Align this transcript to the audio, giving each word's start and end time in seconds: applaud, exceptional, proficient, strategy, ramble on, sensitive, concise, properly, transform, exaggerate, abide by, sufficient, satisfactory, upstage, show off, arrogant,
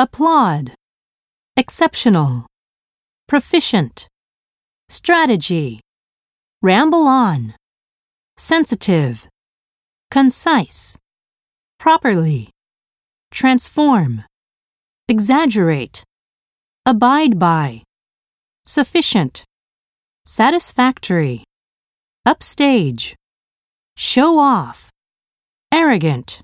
applaud, 0.00 0.72
exceptional, 1.56 2.46
proficient, 3.26 4.06
strategy, 4.88 5.80
ramble 6.62 7.08
on, 7.08 7.52
sensitive, 8.36 9.26
concise, 10.12 10.96
properly, 11.80 12.48
transform, 13.32 14.22
exaggerate, 15.08 16.04
abide 16.86 17.36
by, 17.36 17.82
sufficient, 18.66 19.42
satisfactory, 20.24 21.42
upstage, 22.24 23.16
show 23.96 24.38
off, 24.38 24.90
arrogant, 25.74 26.42